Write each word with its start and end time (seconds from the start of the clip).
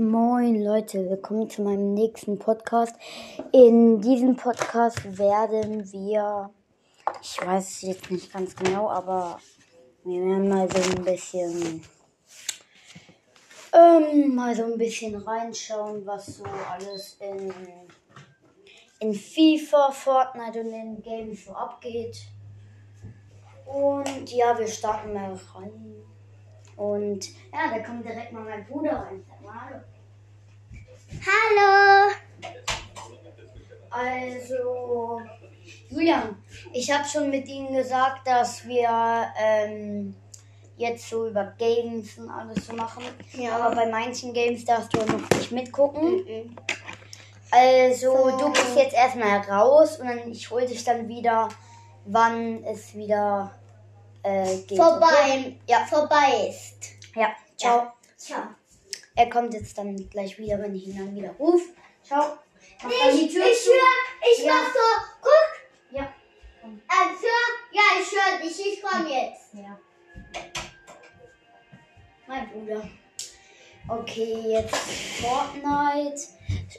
Moin 0.00 0.62
Leute, 0.62 1.10
willkommen 1.10 1.50
zu 1.50 1.60
meinem 1.62 1.92
nächsten 1.94 2.38
Podcast. 2.38 2.94
In 3.50 4.00
diesem 4.00 4.36
Podcast 4.36 5.18
werden 5.18 5.90
wir, 5.90 6.50
ich 7.20 7.44
weiß 7.44 7.68
es 7.68 7.82
jetzt 7.82 8.08
nicht 8.08 8.32
ganz 8.32 8.54
genau, 8.54 8.88
aber 8.88 9.40
wir 10.04 10.24
werden 10.24 10.48
mal 10.48 10.70
so 10.70 10.78
ein 10.78 11.04
bisschen, 11.04 11.82
ähm, 13.72 14.36
mal 14.36 14.54
so 14.54 14.66
ein 14.66 14.78
bisschen 14.78 15.16
reinschauen, 15.16 16.06
was 16.06 16.26
so 16.26 16.44
alles 16.44 17.18
in, 17.18 17.52
in 19.00 19.12
FIFA, 19.12 19.90
Fortnite 19.90 20.60
und 20.60 20.72
in 20.74 21.02
Games 21.02 21.44
so 21.44 21.50
abgeht. 21.50 22.18
Und 23.66 24.32
ja, 24.32 24.56
wir 24.56 24.68
starten 24.68 25.12
mal 25.12 25.36
rein. 25.56 25.96
Und 26.76 27.28
ja, 27.52 27.76
da 27.76 27.80
kommt 27.80 28.04
direkt 28.04 28.30
mal 28.30 28.44
mein 28.44 28.64
Bruder 28.64 28.92
rein. 28.92 29.24
Hallo. 31.10 32.12
Also, 33.90 35.20
Julian, 35.88 36.42
ich 36.72 36.90
habe 36.90 37.08
schon 37.08 37.30
mit 37.30 37.48
Ihnen 37.48 37.74
gesagt, 37.74 38.26
dass 38.26 38.66
wir 38.66 39.32
ähm, 39.40 40.14
jetzt 40.76 41.08
so 41.08 41.28
über 41.28 41.54
Games 41.58 42.18
und 42.18 42.30
alles 42.30 42.66
so 42.66 42.74
machen. 42.74 43.02
Ja. 43.32 43.56
Aber 43.56 43.74
bei 43.74 43.86
manchen 43.86 44.32
Games 44.32 44.64
darfst 44.64 44.94
du 44.94 44.98
noch 44.98 45.28
nicht 45.30 45.52
mitgucken. 45.52 46.24
Mhm. 46.24 46.56
Also, 47.50 48.12
So. 48.12 48.38
du 48.38 48.52
bist 48.52 48.76
jetzt 48.76 48.94
erstmal 48.94 49.38
raus 49.40 49.98
und 49.98 50.08
dann, 50.08 50.30
ich 50.30 50.50
hol 50.50 50.66
dich 50.66 50.84
dann 50.84 51.08
wieder, 51.08 51.48
wann 52.04 52.62
es 52.64 52.94
wieder 52.94 53.50
äh, 54.22 54.58
geht. 54.58 54.72
Okay? 54.72 54.76
Vorbei. 54.76 55.56
Ja. 55.66 55.86
Vorbei 55.86 56.48
ist. 56.50 56.90
Ja, 57.14 57.28
ciao. 57.56 57.92
Ciao. 58.16 58.42
Er 59.18 59.28
kommt 59.28 59.52
jetzt 59.52 59.76
dann 59.76 59.96
gleich 60.10 60.38
wieder, 60.38 60.60
wenn 60.60 60.76
ich 60.76 60.86
ihn 60.86 60.96
dann 60.96 61.12
wieder 61.12 61.30
rufe. 61.32 61.70
Ciao. 62.04 62.38
Mach 62.84 62.90
Ich, 62.90 63.18
die 63.18 63.26
ich 63.26 63.32
Tür 63.34 63.52
zu. 63.52 63.70
höre, 63.70 64.32
ich 64.32 64.44
Ja. 64.44 64.52
mach 64.52 64.72
so, 64.72 64.78
guck. 65.20 65.98
Ja. 65.98 66.14
Also, 66.86 67.26
ja, 67.72 67.82
ich 68.00 68.12
höre 68.12 68.40
dich, 68.40 68.60
ich 68.74 68.80
komm 68.80 69.06
jetzt. 69.08 69.54
Ja. 69.54 69.76
Mein 72.28 72.48
Bruder. 72.48 72.88
Okay, 73.88 74.52
jetzt 74.52 74.76
Fortnite 74.76 76.22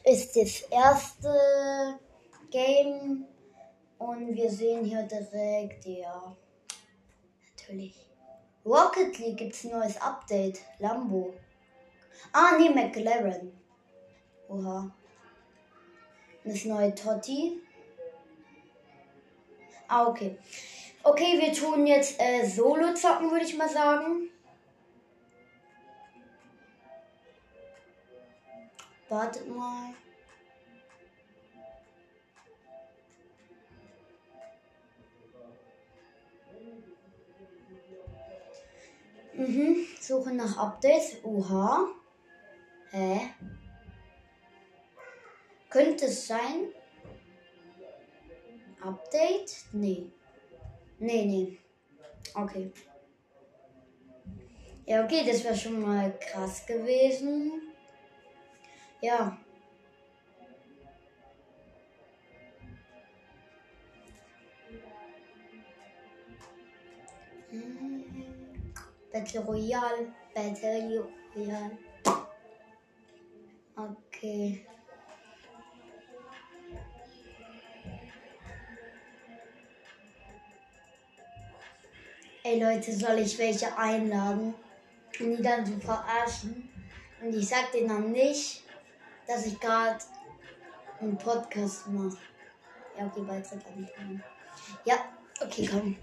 ist 0.05 0.35
das 0.37 0.61
erste 0.71 1.99
Game. 2.49 3.25
Und 3.97 4.33
wir 4.33 4.49
sehen 4.49 4.85
hier 4.85 5.03
direkt, 5.03 5.85
ja. 5.85 6.37
Natürlich. 7.57 7.95
Rocket 8.65 9.17
League 9.19 9.37
gibt's 9.37 9.65
ein 9.65 9.71
neues 9.71 9.99
Update. 9.99 10.59
Lambo. 10.77 11.33
Ah, 12.31 12.57
nee, 12.57 12.69
McLaren. 12.69 13.51
Oha. 14.47 14.89
Das 16.43 16.65
neue 16.65 16.93
Totti. 16.95 17.61
Ah, 19.87 20.05
okay. 20.07 20.37
Okay, 21.03 21.39
wir 21.39 21.53
tun 21.53 21.87
jetzt 21.87 22.19
äh, 22.19 22.45
Solo 22.45 22.93
zocken, 22.93 23.31
würde 23.31 23.45
ich 23.45 23.57
mal 23.57 23.69
sagen. 23.69 24.29
Wartet 29.09 29.47
mal. 29.47 29.93
Mhm, 39.33 39.87
suche 39.99 40.33
nach 40.33 40.57
Updates. 40.57 41.23
Oha. 41.23 41.87
Hä? 42.91 43.33
Könnte 45.69 46.05
es 46.05 46.27
sein? 46.27 46.73
Update? 48.81 49.65
Nee. 49.71 50.11
Nee, 50.99 51.25
nee. 51.25 51.59
Okay. 52.33 52.71
Ja, 54.85 55.03
okay, 55.03 55.23
das 55.23 55.43
wäre 55.43 55.55
schon 55.55 55.81
mal 55.81 56.17
krass 56.19 56.65
gewesen. 56.65 57.61
Ja. 59.01 59.37
Hm. 67.51 68.33
Battle 69.11 69.41
Royale, 69.41 70.13
Battle 70.33 71.07
Royale. 71.35 71.88
Okay. 73.79 74.65
Ey 82.43 82.61
Leute, 82.61 82.91
soll 82.91 83.19
ich 83.19 83.37
welche 83.37 83.77
einladen 83.77 84.53
und 85.19 85.37
die 85.37 85.41
dann 85.41 85.65
so 85.65 85.79
verarschen? 85.79 86.69
Und 87.21 87.33
ich 87.33 87.47
sag 87.47 87.71
denen 87.71 87.87
dann 87.87 88.11
nicht, 88.11 88.63
dass 89.25 89.45
ich 89.45 89.57
gerade 89.57 90.03
einen 90.99 91.17
Podcast 91.17 91.87
mache. 91.87 92.17
Ja, 92.97 93.05
okay, 93.05 93.21
Beitritt 93.21 93.65
anfangen. 93.65 94.23
Ja, 94.83 94.95
okay, 95.39 95.69
komm. 95.71 95.95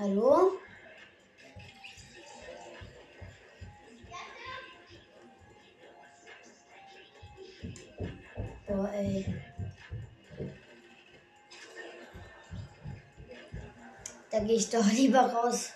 Hallo? 0.00 0.52
Boah, 8.68 8.92
ey. 8.94 9.34
Da 14.30 14.38
gehe 14.38 14.54
ich 14.54 14.70
doch 14.70 14.86
lieber 14.92 15.18
raus. 15.18 15.72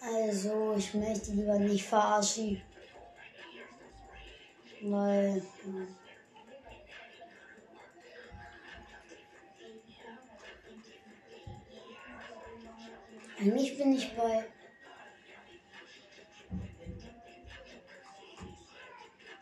Also, 0.00 0.76
ich 0.78 0.94
möchte 0.94 1.32
lieber 1.32 1.58
nicht 1.58 1.84
verarschen. 1.84 2.62
Weil. 4.80 5.42
Eigentlich 13.38 13.76
bin 13.76 13.92
ich 13.92 14.16
bei. 14.16 14.44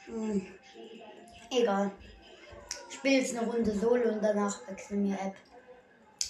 Hm. 0.07 0.47
Egal. 1.51 1.91
Ich 2.89 2.97
spiele 2.97 3.19
jetzt 3.19 3.37
eine 3.37 3.47
Runde 3.47 3.71
Solo 3.73 4.11
und 4.11 4.23
danach 4.23 4.67
wechseln 4.69 5.05
wir 5.05 5.15
App. 5.15 5.37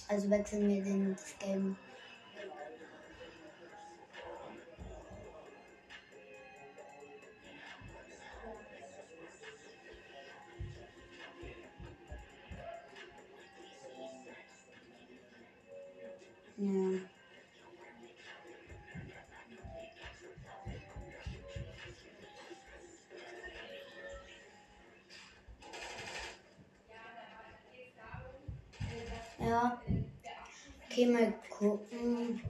Also 0.08 0.28
wechseln 0.28 0.69
wir 0.69 0.82
den 0.82 1.14
das 1.14 1.38
Game. 1.38 1.76
Ja. 16.56 17.13
Okay, 31.04 31.12
mal 31.12 31.34
gucken. 31.50 32.40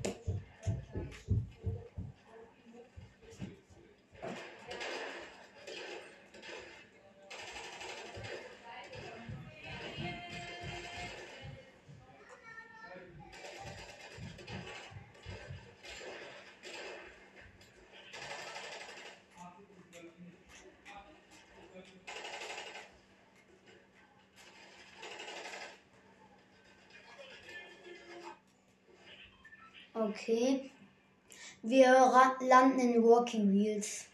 Wir 31.67 31.95
landen 32.41 32.79
in 32.79 33.03
Rocky 33.03 33.39
Wheels. 33.39 34.05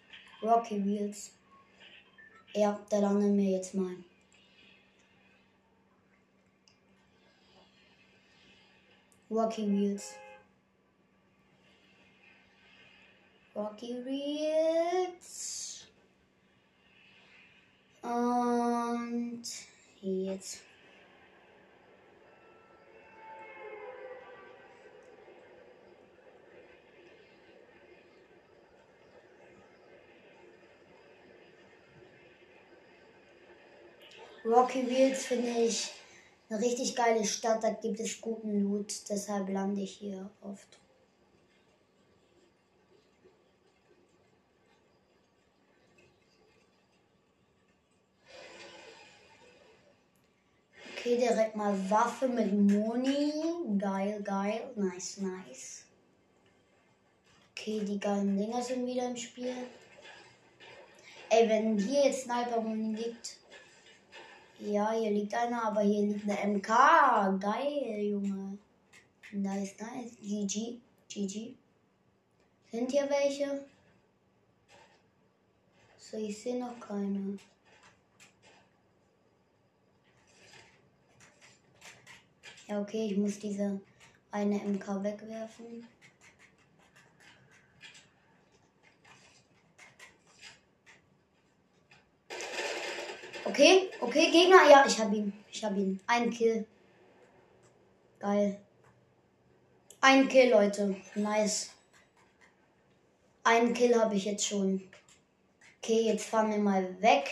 Rocky 0.41 0.85
Wheels. 0.85 1.33
Ja, 2.55 2.79
da 2.89 3.01
landen 3.01 3.37
wir 3.37 3.51
jetzt 3.51 3.75
mal. 3.75 3.97
Rocky 9.29 9.69
Wheels. 9.69 10.15
Rocky 13.57 14.05
Wheels. 14.05 15.89
Und 18.03 19.43
jetzt. 20.01 20.70
Rocky 34.45 34.89
Wheels 34.89 35.27
finde 35.27 35.51
ich 35.51 35.93
eine 36.49 36.61
richtig 36.61 36.97
geile 36.97 37.25
Stadt, 37.25 37.63
da 37.63 37.71
gibt 37.71 38.01
es 38.01 38.21
guten 38.21 38.63
Loot, 38.63 39.09
deshalb 39.09 39.49
lande 39.49 39.83
ich 39.83 39.93
hier 39.93 40.31
oft. 40.41 40.79
Okay, 51.01 51.17
direkt 51.17 51.57
mal 51.57 51.75
Waffe 51.91 52.29
mit 52.29 52.53
Moni. 52.53 53.33
Geil, 53.79 54.21
geil. 54.23 54.71
Nice, 54.77 55.17
nice. 55.17 55.85
Okay, 57.53 57.81
die 57.81 57.99
geilen 57.99 58.37
Dinger 58.37 58.63
sind 58.63 58.87
wieder 58.87 59.07
im 59.07 59.17
Spiel. 59.17 59.57
Ey, 61.31 61.49
wenn 61.49 61.79
hier 61.79 62.05
jetzt 62.05 62.25
Sniper 62.25 62.61
Moni 62.61 62.95
liegt. 62.95 63.40
Ja, 64.63 64.93
hier 64.93 65.11
liegt 65.11 65.35
einer, 65.35 65.65
aber 65.65 65.81
hier 65.81 66.03
liegt 66.03 66.29
eine 66.29 66.57
MK. 66.57 66.69
Geil, 67.41 68.03
Junge. 68.11 68.59
Nice, 69.33 69.75
nice. 69.79 70.17
GG. 70.21 70.79
GG. 71.09 71.55
Sind 72.71 72.91
hier 72.91 73.09
welche? 73.09 73.65
So, 75.97 76.19
ich 76.19 76.43
sehe 76.43 76.59
noch 76.59 76.79
keine. 76.79 77.39
Ja, 82.69 82.81
okay, 82.81 83.07
ich 83.11 83.17
muss 83.17 83.39
diese 83.39 83.81
eine 84.31 84.57
MK 84.57 85.03
wegwerfen. 85.03 85.87
Okay, 93.51 93.91
okay, 94.01 94.31
Gegner. 94.31 94.71
Ja, 94.71 94.85
ich 94.87 94.97
hab 95.01 95.13
ihn. 95.13 95.33
Ich 95.51 95.65
hab 95.65 95.77
ihn. 95.77 95.99
Ein 96.07 96.31
Kill. 96.31 96.65
Geil. 98.21 98.61
Ein 100.01 100.29
Kill, 100.29 100.51
Leute. 100.53 100.95
Nice. 101.17 101.73
Ein 103.43 103.75
Kill 103.75 104.01
habe 104.01 104.15
ich 104.15 104.27
jetzt 104.27 104.47
schon. 104.47 104.89
Okay, 105.79 106.03
jetzt 106.03 106.27
fahren 106.27 106.53
wir 106.53 106.59
mal 106.59 107.03
weg. 107.03 107.29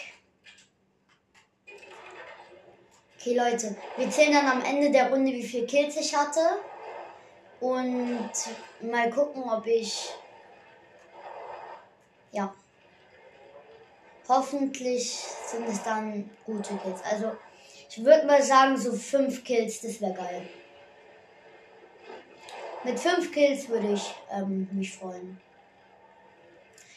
Okay, 3.16 3.36
Leute, 3.36 3.76
wir 3.96 4.10
zählen 4.10 4.32
dann 4.32 4.46
am 4.46 4.64
Ende 4.64 4.90
der 4.90 5.10
Runde, 5.10 5.30
wie 5.30 5.46
viel 5.46 5.66
Kills 5.66 5.96
ich 5.98 6.16
hatte. 6.16 6.40
Und 7.60 8.32
mal 8.80 9.08
gucken, 9.10 9.44
ob 9.44 9.64
ich. 9.68 10.08
Ja. 12.32 12.52
Hoffentlich 14.28 15.10
sind 15.10 15.66
es 15.66 15.82
dann 15.82 16.28
gute 16.44 16.76
Kills. 16.76 17.02
Also, 17.10 17.32
ich 17.88 18.04
würde 18.04 18.26
mal 18.26 18.42
sagen, 18.42 18.76
so 18.76 18.92
fünf 18.92 19.42
Kills, 19.42 19.80
das 19.80 20.00
wäre 20.02 20.12
geil. 20.12 20.46
Mit 22.84 23.00
fünf 23.00 23.32
Kills 23.32 23.68
würde 23.68 23.92
ich 23.92 24.14
ähm, 24.30 24.68
mich 24.70 24.94
freuen. 24.94 25.40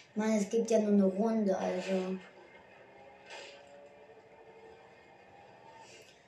Ich 0.10 0.16
meine, 0.18 0.40
es 0.40 0.50
gibt 0.50 0.70
ja 0.70 0.80
nur 0.80 0.92
eine 0.92 1.06
Runde, 1.06 1.58
also. 1.58 2.18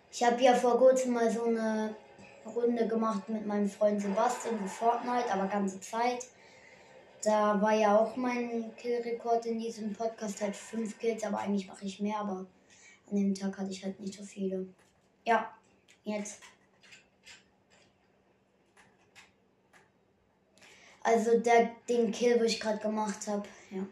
Ich 0.10 0.24
habe 0.24 0.42
ja 0.42 0.54
vor 0.54 0.78
kurzem 0.78 1.14
mal 1.14 1.30
so 1.30 1.44
eine 1.44 1.96
Runde 2.46 2.88
gemacht 2.88 3.28
mit 3.28 3.46
meinem 3.46 3.70
Freund 3.70 4.02
Sebastian 4.02 4.58
für 4.60 4.70
Fortnite, 4.70 5.32
aber 5.34 5.48
ganze 5.48 5.82
Zeit. 5.82 6.26
Da 7.24 7.62
war 7.62 7.74
ja 7.74 7.98
auch 7.98 8.18
mein 8.18 8.76
Killrekord 8.76 9.46
in 9.46 9.58
diesem 9.58 9.94
Podcast 9.94 10.42
halt 10.42 10.56
5 10.56 11.00
Kills, 11.00 11.24
aber 11.24 11.40
eigentlich 11.40 11.68
mache 11.68 11.86
ich 11.86 12.02
mehr, 12.02 12.18
aber 12.18 12.46
an 13.10 13.16
dem 13.16 13.34
Tag 13.34 13.58
hatte 13.58 13.72
ich 13.72 13.84
halt 13.84 13.98
nicht 14.00 14.14
so 14.14 14.24
viele. 14.24 14.68
Ja, 15.24 15.54
jetzt. 16.04 16.42
Also 21.02 21.40
der, 21.40 21.72
den 21.88 22.12
Kill, 22.12 22.40
wo 22.40 22.44
ich 22.44 22.60
gerade 22.60 22.80
gemacht 22.80 23.26
habe, 23.28 23.48
ja. 23.72 23.86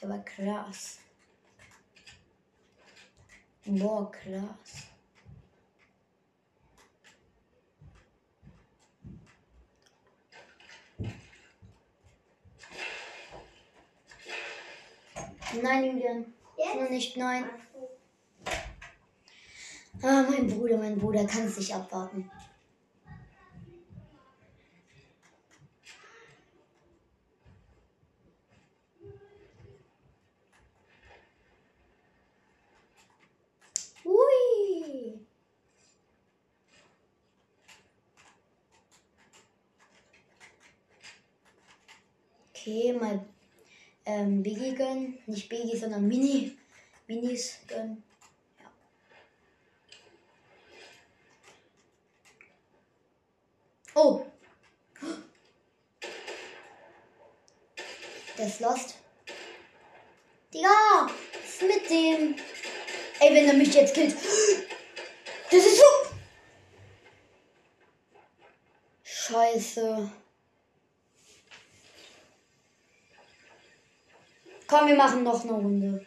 Der 0.00 0.08
war 0.10 0.24
krass. 0.24 0.98
Boah, 3.64 4.10
krass. 4.10 4.88
Nein, 15.54 15.84
Julian. 15.84 16.34
Jetzt? 16.56 16.74
Nur 16.74 16.90
nicht, 16.90 17.16
nein. 17.16 17.44
Ah, 20.02 20.24
mein 20.28 20.46
Bruder, 20.46 20.76
mein 20.76 20.98
Bruder 20.98 21.24
kann 21.26 21.46
es 21.46 21.56
nicht 21.56 21.74
abwarten. 21.74 22.30
Okay, 42.50 42.92
mal 42.92 43.24
ähm, 44.08 44.42
Biggie 44.42 44.74
gönnen. 44.74 45.18
Nicht 45.26 45.48
Biggie, 45.48 45.76
sondern 45.76 46.08
Mini. 46.08 46.56
Minis 47.06 47.58
gönnen. 47.66 48.02
Ja. 48.58 48.70
Oh. 53.94 54.24
Ist 58.38 58.60
lost. 58.60 58.94
Digga, 60.54 60.68
was 60.70 61.50
ist 61.50 61.62
mit 61.62 61.90
dem? 61.90 62.36
Ey, 63.20 63.34
wenn 63.34 63.48
er 63.48 63.54
mich 63.54 63.74
jetzt 63.74 63.94
killt. 63.94 64.14
Das 64.14 65.66
ist 65.66 65.76
so. 65.76 65.84
Scheiße. 69.02 70.10
Komm, 74.68 74.86
wir 74.86 74.96
machen 74.96 75.22
noch 75.24 75.42
eine 75.42 75.52
Runde. 75.52 76.06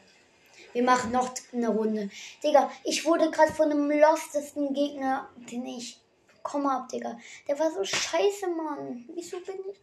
Wir 0.72 0.84
machen 0.84 1.12
noch 1.12 1.34
eine 1.52 1.70
Runde. 1.70 2.10
Digga, 2.44 2.72
ich 2.84 3.04
wurde 3.04 3.32
gerade 3.32 3.52
von 3.52 3.72
einem 3.72 3.90
lostesten 3.90 4.74
Gegner, 4.74 5.28
den 5.36 5.66
ich 5.66 6.00
bekommen 6.28 6.70
hab, 6.70 6.88
Digga. 6.88 7.18
Der 7.48 7.58
war 7.58 7.72
so 7.72 7.84
scheiße, 7.84 8.48
Mann. 8.50 9.06
Wieso 9.16 9.40
bin 9.40 9.56
ich. 9.72 9.80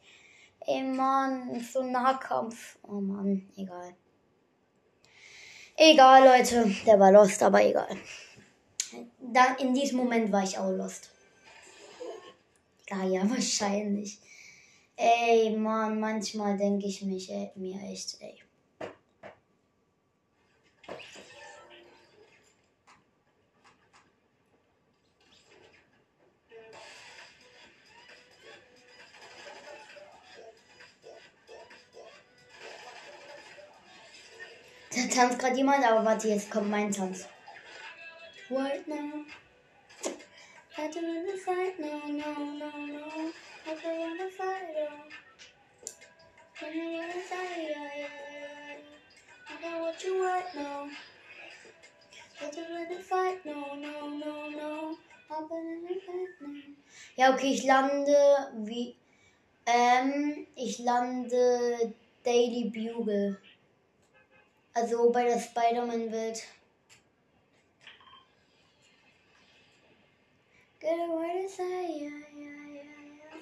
Ey, 0.61 0.83
Mann, 0.83 1.61
so 1.61 1.83
Nahkampf. 1.83 2.79
Oh, 2.83 3.01
Mann, 3.01 3.51
egal. 3.57 3.97
Egal, 5.77 6.25
Leute. 6.25 6.73
Der 6.87 7.01
war 7.01 7.11
lost, 7.11 7.43
aber 7.43 7.65
egal. 7.65 7.97
Dann, 9.21 9.57
in 9.59 9.75
diesem 9.75 9.99
Moment 9.99 10.31
war 10.31 10.45
ich 10.45 10.57
auch 10.57 10.71
lost. 10.71 11.11
Ja, 12.89 13.05
ja, 13.05 13.29
wahrscheinlich. 13.29 14.19
Ey, 14.97 15.57
Mann, 15.57 16.01
manchmal 16.01 16.57
denke 16.57 16.87
ich 16.87 17.03
mich, 17.03 17.31
ey, 17.31 17.51
mir 17.57 17.81
echt, 17.83 18.21
ey. 18.21 18.43
Tanzt 35.19 35.39
gerade 35.39 35.57
jemand, 35.57 35.85
aber 35.85 36.05
warte, 36.05 36.29
jetzt 36.29 36.51
kommt 36.51 36.71
mein 36.71 36.93
Tanz. 36.93 37.27
Right 38.51 38.87
now. 38.87 39.25
I 40.77 40.89
don't 40.89 41.09
wanna 41.09 41.37
fight, 41.37 41.79
no, 41.81 42.07
no, 42.07 42.33
no, 42.57 42.71
no. 42.87 43.05
I 43.67 43.75
don't 43.75 43.99
wanna 43.99 44.31
fight, 44.31 44.77
oh. 44.77 45.09
I 46.61 46.71
don't 46.73 46.93
wanna 46.93 47.21
fight, 47.31 47.59
yeah, 47.69 47.91
yeah. 47.99 48.79
I 49.49 49.55
know 49.61 49.87
what 49.87 50.05
you 50.05 50.21
want, 50.21 50.55
no. 50.55 50.89
I 52.41 52.51
don't 52.55 52.71
wanna 52.71 53.03
fight, 53.03 53.45
no, 53.45 53.75
no, 53.75 54.09
no, 54.09 54.51
no. 54.51 54.97
I 55.31 55.41
don't 55.41 55.51
wanna 55.51 56.01
fight, 56.07 56.35
no. 56.41 56.49
Ja, 57.17 57.35
okay, 57.35 57.53
ich 57.55 57.65
lande 57.65 58.53
wie. 58.65 58.95
Ähm, 59.67 60.47
ich 60.55 60.79
lande 60.79 61.93
Daily 62.25 62.71
Bugle. 62.71 63.37
Also 64.81 65.11
bei 65.11 65.25
der 65.25 65.41
Spider-Man-Welt. 65.41 66.45
Get 70.79 71.01
away 71.01 71.43
to 71.43 71.49
say, 71.49 71.99
yeah, 71.99 72.11
yeah, 72.33 72.63
yeah, 72.77 73.03
yeah. 73.19 73.41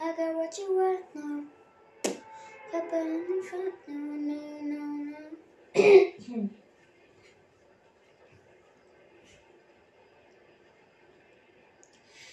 I 0.00 0.14
got 0.16 0.36
what 0.36 0.56
you 0.56 0.76
want 0.76 1.14
now. 1.16 1.42
Papa 2.70 2.96
in 2.96 3.42
front, 3.42 3.74
no, 3.88 3.94
no, 4.28 4.36
no, 4.62 4.84
no. 5.74 6.50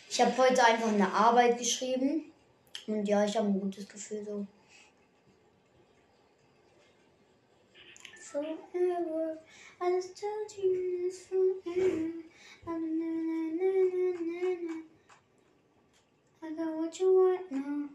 Ich 0.07 0.21
habe 0.21 0.37
heute 0.37 0.63
einfach 0.63 0.89
eine 0.89 1.11
Arbeit 1.11 1.57
geschrieben. 1.57 2.31
Und 2.85 3.07
ja, 3.07 3.25
ich 3.25 3.35
habe 3.35 3.47
ein 3.47 3.59
gutes 3.59 3.89
Gefühl 3.89 4.23
so. 4.23 4.45
Forever, 8.35 9.37
I 9.79 9.91
just 9.91 10.19
told 10.19 10.51
you 10.61 11.07
this 11.07 11.19
forever. 11.27 12.11
Na, 12.67 12.73
na, 12.73 13.09
na, 13.29 13.39
na, 13.55 13.69
na, 14.19 14.49
na. 14.61 14.75
I 16.43 16.45
got 16.53 16.71
what 16.75 16.99
you 16.99 17.09
want 17.15 17.49
now. 17.49 17.89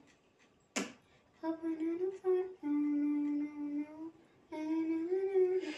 Up 1.45 1.63
and 1.63 1.79
in 1.79 1.99
the 1.99 2.11
front, 2.23 2.47
no, 2.63 2.71
no, 2.71 3.11
no, 3.37 3.65
no. 3.77 3.93
Na, 4.51 4.59
na, 4.59 4.79
na, 4.89 5.09
na, 5.13 5.43
na. 5.61 5.73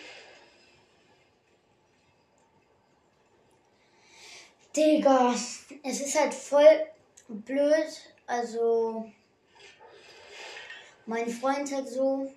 Digga, 4.72 5.34
es 5.82 6.00
ist 6.00 6.14
halt 6.20 6.34
voll 6.34 6.86
blöd. 7.28 7.92
Also, 8.28 9.10
mein 11.06 11.28
Freund 11.28 11.72
halt 11.72 11.88
so, 11.88 12.32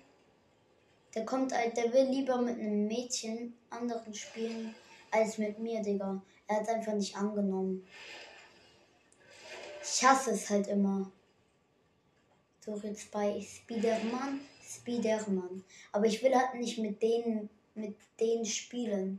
der 1.16 1.24
kommt 1.24 1.52
halt, 1.54 1.74
der 1.78 1.92
will 1.94 2.10
lieber 2.10 2.42
mit 2.42 2.60
einem 2.60 2.86
Mädchen 2.86 3.54
anderen 3.70 4.14
spielen 4.14 4.74
als 5.10 5.38
mit 5.38 5.58
mir, 5.58 5.80
Digga. 5.80 6.22
Er 6.46 6.56
hat 6.56 6.68
einfach 6.68 6.92
nicht 6.92 7.16
angenommen. 7.16 7.86
Ich 9.82 10.04
hasse 10.04 10.32
es 10.32 10.50
halt 10.50 10.66
immer. 10.66 11.10
So 12.60 12.76
jetzt 12.82 13.10
bei 13.10 13.40
Spiderman, 13.40 14.40
Spiderman. 14.62 15.64
Aber 15.90 16.04
ich 16.04 16.22
will 16.22 16.34
halt 16.34 16.60
nicht 16.60 16.78
mit 16.78 17.00
denen, 17.00 17.48
mit 17.74 17.96
denen 18.20 18.44
spielen. 18.44 19.18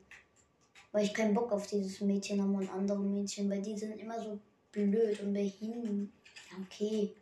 Weil 0.91 1.05
ich 1.05 1.15
keinen 1.15 1.33
Bock 1.33 1.51
auf 1.51 1.65
dieses 1.65 1.99
Mädchen 2.01 2.41
habe 2.41 2.53
und 2.53 2.69
andere 2.69 2.99
Mädchen, 2.99 3.49
weil 3.49 3.63
die 3.63 3.77
sind 3.77 3.99
immer 3.99 4.21
so 4.21 4.39
blöd 4.71 5.19
und 5.21 5.33
behindert. 5.33 6.09
Okay. 6.63 7.15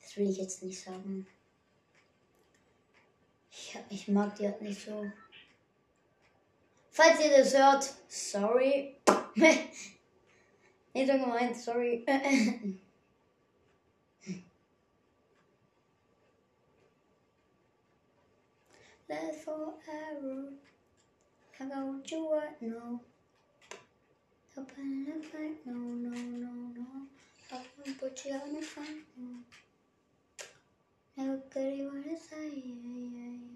Das 0.00 0.16
will 0.16 0.30
ich 0.30 0.38
jetzt 0.38 0.62
nicht 0.62 0.80
sagen. 0.80 1.26
Ich, 3.56 3.78
ich 3.88 4.08
mag 4.08 4.34
die 4.34 4.46
halt 4.46 4.60
nicht 4.62 4.80
so. 4.80 5.08
Falls 6.90 7.20
ihr 7.20 7.30
das 7.30 7.56
hört, 7.56 7.94
sorry. 8.08 8.96
nicht 10.92 11.06
so 11.06 11.12
gemeint, 11.12 11.56
sorry. 11.56 12.04
Last 19.08 19.44
forever. 19.44 20.52
I 21.60 21.64
got 21.66 21.86
what 21.86 22.10
you 22.10 22.24
want, 22.24 22.60
no. 22.60 23.00
Open 24.56 25.06
up 25.08 25.34
no, 25.64 25.72
no, 25.74 26.10
no, 26.10 26.50
no. 26.74 26.86
I 27.52 27.54
won't 27.76 28.00
put 28.00 28.24
you 28.24 28.32
on 28.32 28.54
the 28.54 28.62
front, 28.62 29.04
no. 29.16 29.44
everybody 31.18 32.16
say 32.16 32.50
yeah, 32.64 33.08
yeah. 33.12 33.54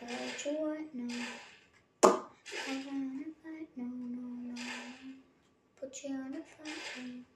What 0.00 0.46
you 0.46 0.52
want 0.60 0.94
now? 0.94 1.14
I 2.02 2.84
wanna 2.86 3.24
fight, 3.42 3.68
no, 3.76 3.84
no, 3.84 4.52
no. 4.52 4.62
Put 5.80 6.04
you 6.04 6.14
on 6.14 6.32
the 6.32 6.42
front. 6.42 7.26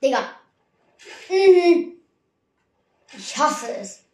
Digga. 0.00 0.40
Mhm. 1.28 1.96
Ich 3.16 3.38
hasse 3.38 3.76
es. 3.76 4.05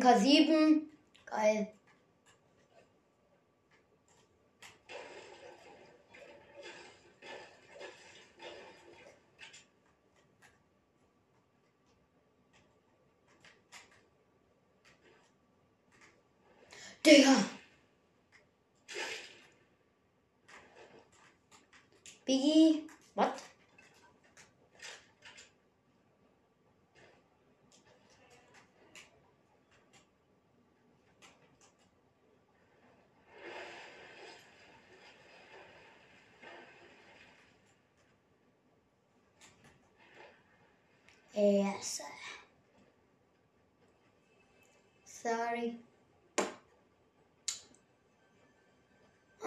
MK7. 0.00 0.82
Geil. 1.26 1.66
Digga. 17.04 17.36
Biggie. 22.26 22.84
What? 23.14 23.42
Yes. 41.40 42.02
Sorry. 45.06 45.78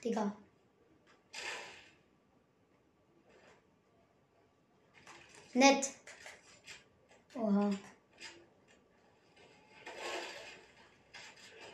Digga. 0.00 0.32
Nett. 5.54 5.92
Oha. 7.34 7.70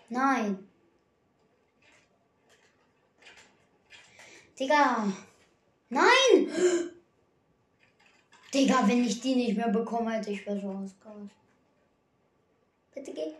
Nein. 0.09 0.72
Digga. 4.63 5.13
Nein! 5.89 6.47
Digga, 8.55 8.87
wenn 8.87 9.05
ich 9.05 9.21
die 9.21 9.35
nicht 9.35 9.57
mehr 9.57 9.71
bekomme, 9.71 10.13
hätte 10.13 10.31
ich 10.31 10.45
besser 10.45 10.69
ausgehauen. 10.69 11.29
Bitte 12.95 13.13
geh. 13.13 13.33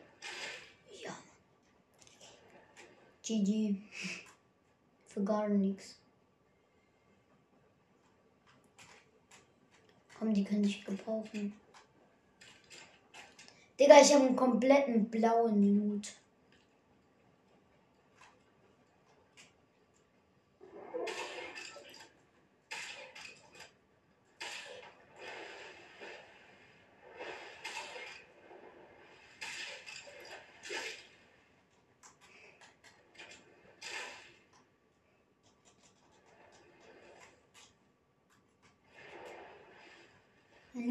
Ja. 1.01 1.17
GG. 3.23 3.77
Für 5.07 5.23
gar 5.23 5.49
nichts. 5.49 6.01
Komm, 10.19 10.35
die 10.35 10.43
kann 10.43 10.65
ich 10.65 10.85
gebrauchen. 10.85 11.53
Digga, 13.79 14.01
ich 14.01 14.13
habe 14.13 14.27
einen 14.27 14.35
kompletten 14.35 15.09
blauen 15.09 15.79
Loot. 15.79 16.22
I 40.83 40.89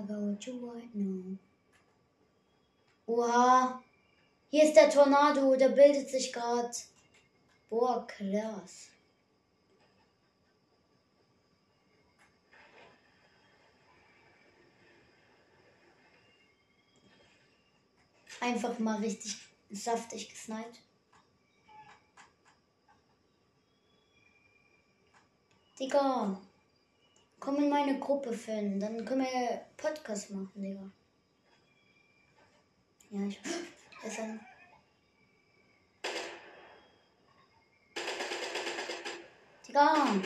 what 0.00 0.46
you 0.46 0.54
want 0.56 0.94
now. 0.94 1.38
Oha. 3.06 3.82
Hier 4.50 4.64
ist 4.64 4.74
der 4.74 4.90
Tornado, 4.90 5.54
der 5.56 5.68
bildet 5.68 6.08
sich 6.08 6.32
gerade. 6.32 6.72
Boah, 7.70 8.06
krass. 8.06 8.88
Einfach 18.40 18.78
mal 18.78 18.98
richtig 18.98 19.36
saftig 19.70 20.28
gesniped. 20.30 20.80
Digga. 25.78 26.40
Komm 27.38 27.56
in 27.56 27.68
meine 27.68 27.98
Gruppe, 28.00 28.32
Finn. 28.32 28.80
Dann 28.80 29.04
können 29.04 29.20
wir 29.20 29.66
Podcast 29.76 30.30
machen, 30.30 30.50
Digga. 30.56 30.90
Ja, 33.10 33.26
ich. 33.26 33.38
Ist 34.04 34.18
ein. 34.18 34.40
Digga. 39.66 40.20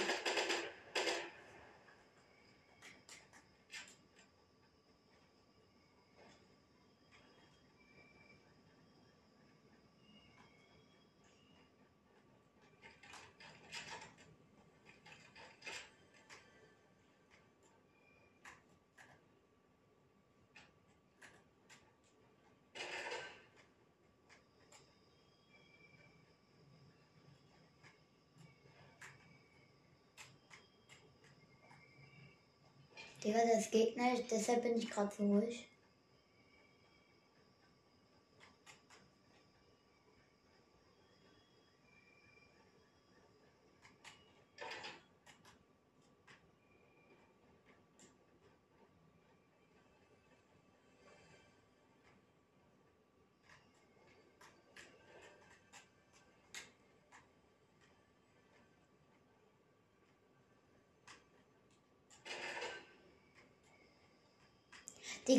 Digga, 33.24 33.38
das 33.54 33.70
geht 33.70 33.96
nicht, 33.96 34.30
deshalb 34.30 34.62
bin 34.62 34.76
ich 34.76 34.90
gerade 34.90 35.12
so 35.16 35.24
ruhig. 35.24 35.71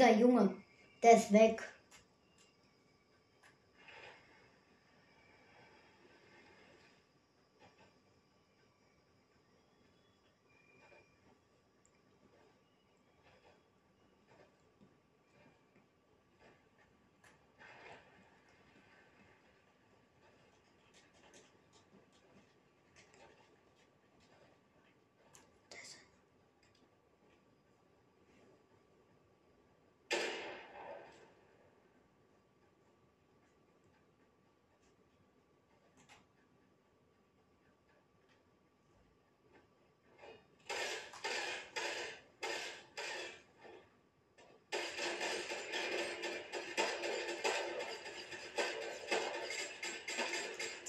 Digga, 0.03 0.19
Junge, 0.19 0.53
der 1.01 1.13
ist 1.13 1.31
weg. 1.31 1.63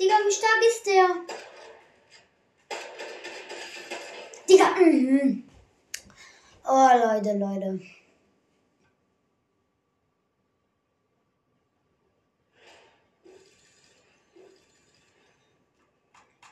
Digga, 0.05 0.14
wie 0.27 0.33
stark 0.33 0.63
ist 0.69 0.87
der? 0.87 1.09
Digga, 4.49 4.71
mhm. 4.77 5.45
Oh, 6.67 6.89
Leute, 7.05 7.39
Leute. 7.39 7.81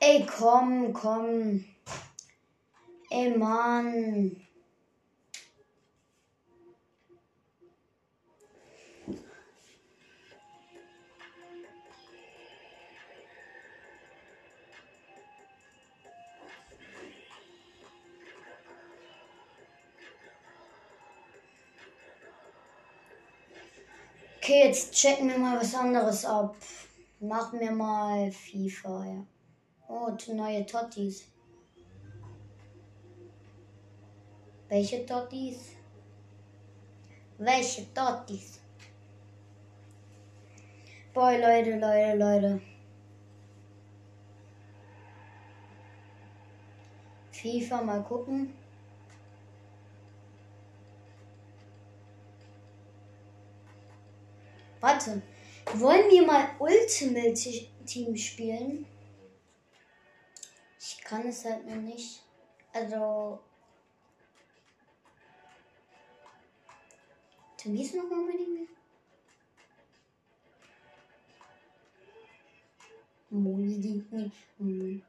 Ey, 0.00 0.26
komm, 0.26 0.92
komm. 0.92 1.64
Ey, 3.10 3.30
Mann. 3.36 4.36
Okay, 24.52 24.66
jetzt 24.66 24.92
checken 24.92 25.30
wir 25.30 25.38
mal 25.38 25.58
was 25.58 25.74
anderes 25.74 26.26
ab. 26.26 26.54
Machen 27.20 27.58
wir 27.58 27.70
mal 27.70 28.30
FIFA, 28.30 29.06
ja. 29.06 29.26
Oh, 29.88 30.10
neue 30.34 30.66
Tottis. 30.66 31.24
Welche 34.68 35.06
Tottis? 35.06 35.70
Welche 37.38 37.94
Tottis? 37.94 38.60
Boah, 41.14 41.32
Leute, 41.32 41.78
Leute, 41.78 42.18
Leute. 42.18 42.60
FIFA 47.30 47.82
mal 47.84 48.02
gucken. 48.02 48.61
Warte, 54.82 55.22
wollen 55.74 56.10
wir 56.10 56.26
mal 56.26 56.56
Ultimate 56.58 57.34
Team 57.86 58.16
spielen? 58.16 58.84
Ich 60.76 60.98
kann 61.04 61.24
es 61.24 61.44
halt 61.44 61.64
noch 61.68 61.76
nicht. 61.76 62.20
Also. 62.72 63.38
Wie 67.64 67.80
ist 67.80 67.94
nochmal 67.94 68.22
mein 68.22 68.40
E-Mail? 68.40 68.68
Moni, 73.30 74.00
nee. 74.58 75.00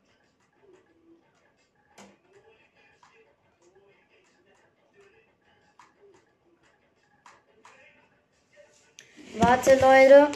Warte, 9.35 9.73
Leute. 9.79 10.31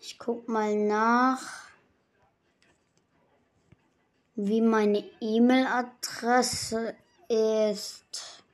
Ich 0.00 0.18
guck 0.18 0.46
mal 0.46 0.76
nach, 0.76 1.40
wie 4.34 4.60
meine 4.60 5.02
E-Mail-Adresse 5.20 6.94
ist. 7.28 8.44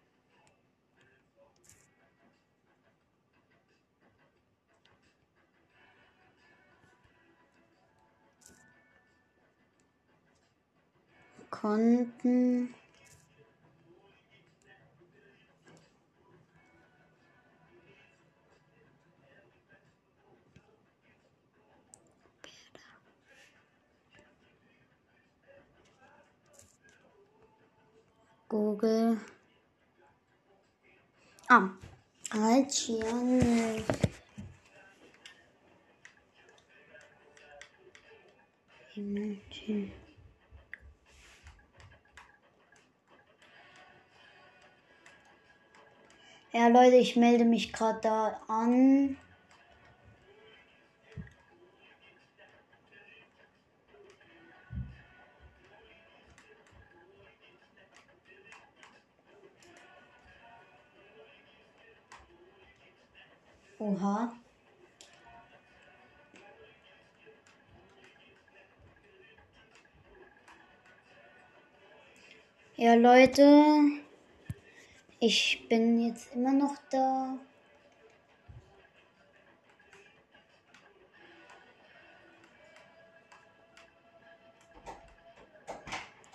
Konten. 11.51 12.75
Google. 28.49 29.19
Ah, 31.49 31.69
halt 32.33 32.73
als 32.73 32.89
Ja, 46.53 46.69
Leute, 46.69 46.97
ich 46.97 47.17
melde 47.17 47.45
mich 47.45 47.73
gerade 47.73 48.01
da 48.03 48.41
an. 48.49 49.17
Oha. 63.89 64.33
Ja, 72.77 72.95
Leute, 72.95 73.81
ich 75.21 75.67
bin 75.71 76.07
jetzt 76.07 76.35
immer 76.35 76.53
noch 76.53 76.77
da. 76.91 77.39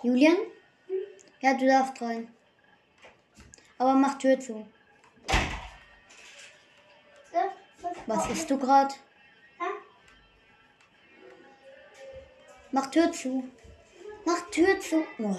Julian? 0.02 0.36
Ja, 1.40 1.54
du 1.54 1.66
darfst 1.66 2.02
rein. 2.02 2.26
Aber 3.78 3.94
mach 3.94 4.18
Tür 4.18 4.40
zu. 4.40 4.66
Was 8.06 8.30
isst 8.30 8.50
du 8.50 8.58
gerade? 8.58 8.94
Mach 12.70 12.86
Tür 12.90 13.12
zu. 13.12 13.48
Mach 14.24 14.50
Tür 14.50 14.80
zu. 14.80 15.04
Oh. 15.18 15.36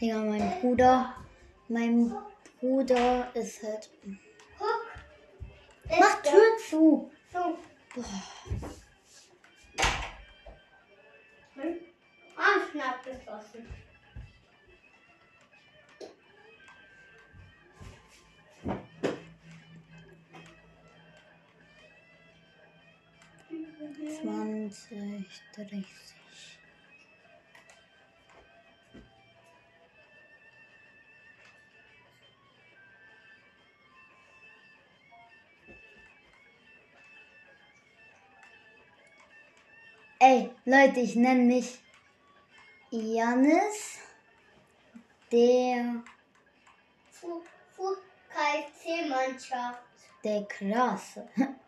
Digga, 0.00 0.18
mein 0.18 0.60
Bruder. 0.60 1.14
Mein 1.68 2.12
Bruder 2.58 3.30
ist 3.34 3.62
halt. 3.62 3.88
Guck. 4.58 4.86
Mach 5.98 6.22
Tür 6.22 6.56
zu. 6.68 7.10
So. 7.32 7.58
Oh. 7.96 8.04
Anschnapp 12.36 13.04
geschlossen. 13.04 13.85
20, 23.94 25.26
30. 25.54 25.86
Ey, 40.18 40.50
Leute, 40.64 41.00
ich 41.00 41.14
nenne 41.14 41.42
mich 41.42 41.78
Janis, 42.90 43.98
der 45.30 46.02
Fußball-Mannschaft. 47.10 49.82
Der 50.24 50.46
Krasse. 50.46 51.28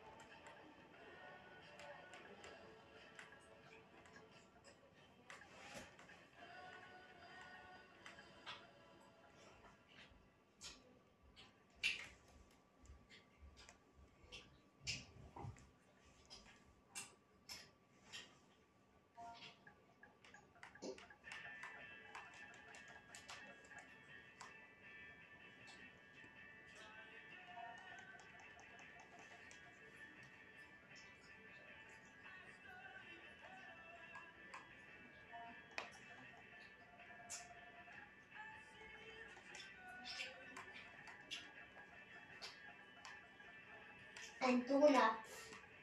Ein 44.40 44.66
Donut. 44.66 44.94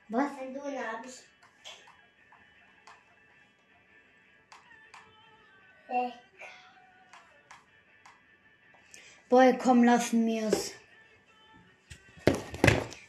Was? 0.09 0.31
Ein 0.39 0.53
Donut. 0.53 0.73
Lecker. 5.95 6.13
Boy, 9.29 9.57
komm, 9.57 9.83
lassen 9.83 10.23
mir's. 10.25 10.71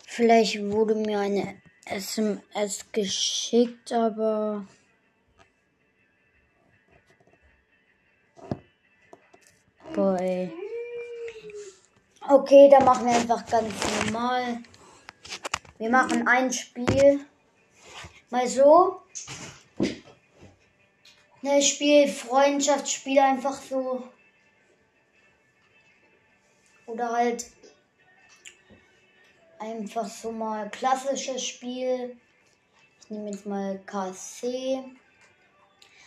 Vielleicht 0.06 0.62
wurde 0.70 0.94
mir 0.94 1.20
eine 1.20 1.60
SMS 1.84 2.90
geschickt, 2.90 3.92
aber. 3.92 4.66
Boy. 9.94 10.52
Okay, 12.28 12.68
da 12.70 12.80
machen 12.80 13.06
wir 13.06 13.14
einfach 13.14 13.44
ganz 13.46 13.72
normal. 14.04 14.62
Wir 15.78 15.90
machen 15.90 16.26
ein 16.26 16.52
Spiel. 16.52 17.26
Mal 18.30 18.48
so. 18.48 19.02
Ne, 21.42 21.60
Spiel, 21.60 22.08
Freundschaftsspiel 22.08 23.18
einfach 23.18 23.60
so. 23.60 24.08
Oder 26.86 27.12
halt 27.12 27.46
einfach 29.58 30.08
so 30.08 30.32
mal 30.32 30.70
klassisches 30.70 31.44
Spiel. 31.44 32.16
Ich 33.00 33.10
nehme 33.10 33.30
jetzt 33.30 33.46
mal 33.46 33.78
KSC. 33.84 34.82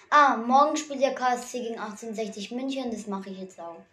Ah, 0.09 0.35
morgen 0.35 0.75
spielt 0.75 1.01
der 1.01 1.13
KSC 1.13 1.59
gegen 1.59 1.79
1860 1.79 2.51
München. 2.51 2.89
Das 2.89 3.05
mache 3.05 3.29
ich 3.29 3.39
jetzt 3.39 3.59
auch. 3.59 3.83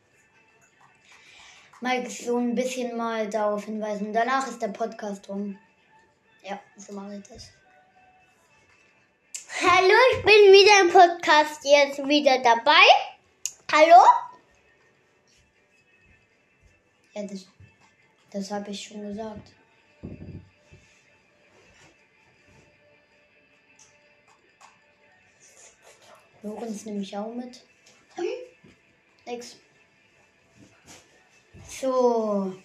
Mal 1.82 2.08
so 2.08 2.38
ein 2.38 2.54
bisschen 2.54 2.96
mal 2.96 3.28
darauf 3.28 3.66
hinweisen. 3.66 4.12
Danach 4.14 4.48
ist 4.48 4.62
der 4.62 4.68
Podcast 4.68 5.28
rum. 5.28 5.58
Ja, 6.48 6.60
so 6.76 6.92
mache 6.92 7.16
ich 7.16 7.24
das. 7.24 7.50
Hallo, 9.60 9.94
ich 10.12 10.22
bin 10.22 10.52
wieder 10.52 10.80
im 10.82 10.92
Podcast 10.92 11.64
jetzt 11.64 11.98
wieder 12.06 12.38
dabei. 12.40 12.86
Hallo? 13.72 14.00
Ja, 17.14 17.24
das, 17.24 17.48
das 18.30 18.50
habe 18.52 18.70
ich 18.70 18.80
schon 18.80 19.02
gesagt. 19.02 19.50
Lorenz 26.42 26.84
nehme 26.84 27.02
ich 27.02 27.16
auch 27.16 27.34
mit. 27.34 27.64
Nix. 29.24 29.56
So. 31.68 32.56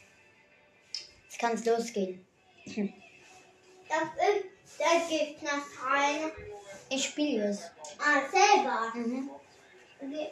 Jetzt 1.24 1.40
kann 1.40 1.54
es 1.54 1.66
losgehen. 1.66 2.24
Da 3.92 5.08
gibt 5.10 5.44
noch 5.44 5.92
eine. 5.92 6.32
Ich 6.90 7.04
spiele 7.06 7.50
es. 7.50 7.72
Ah, 8.00 8.22
selber. 8.32 8.92
Mhm. 8.94 9.30
Okay. 10.02 10.32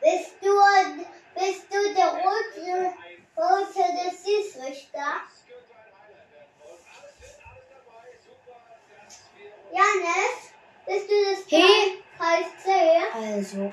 Bist 0.00 0.32
du, 0.42 0.50
bist 1.34 1.66
du 1.70 1.94
der 1.94 2.08
rote, 2.08 2.92
rote 3.36 3.84
des 3.94 4.24
Schiedsrichter? 4.24 5.22
Janis, 9.72 10.52
bist 10.86 11.08
du 11.08 11.14
das 11.30 11.44
Hey. 11.48 12.02
KSC? 12.18 12.68
Also. 13.14 13.72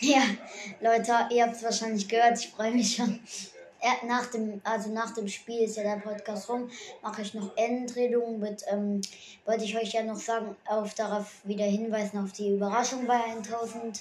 Ja, 0.00 0.22
Leute, 0.80 1.12
ihr 1.30 1.44
habt 1.44 1.56
es 1.56 1.62
wahrscheinlich 1.62 2.08
gehört, 2.08 2.38
ich 2.38 2.48
freue 2.48 2.72
mich 2.72 2.96
schon. 2.96 3.20
Nach 4.06 4.26
dem, 4.26 4.60
also 4.62 4.90
nach 4.90 5.14
dem 5.14 5.26
Spiel 5.26 5.60
ist 5.60 5.76
ja 5.76 5.82
der 5.82 6.00
Podcast 6.00 6.48
rum, 6.50 6.70
mache 7.02 7.22
ich 7.22 7.32
noch 7.32 7.56
Endredung 7.56 8.38
mit, 8.38 8.62
ähm, 8.70 9.00
wollte 9.46 9.64
ich 9.64 9.74
euch 9.76 9.92
ja 9.92 10.02
noch 10.02 10.16
sagen, 10.18 10.54
auf 10.66 10.92
darauf 10.94 11.26
wieder 11.44 11.64
hinweisen 11.64 12.22
auf 12.22 12.32
die 12.32 12.54
Überraschung 12.54 13.06
bei 13.06 13.14
1000. 13.16 14.00